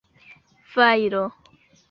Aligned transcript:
fajro 0.73 1.21